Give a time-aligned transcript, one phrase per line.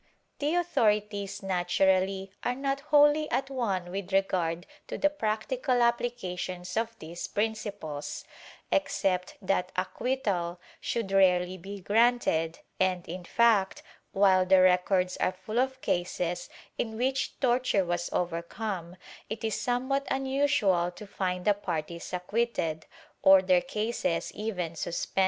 [0.39, 6.97] The authorities naturally are not wholly at one with regard to the practical appHcations of
[6.97, 8.25] these principles—
[8.71, 15.59] except that acquittal should rarely be granted and, in fact, while the records are full
[15.59, 16.49] of cases
[16.79, 18.95] in which torture was overcome,
[19.29, 22.87] it is somewhat unusual to find the parties acquitted,
[23.21, 25.19] or their cases even sus > Bibl.